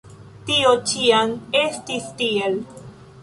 Tio 0.45 0.71
ĉiam 0.91 1.35
estis 1.61 2.09
tiel. 2.23 2.57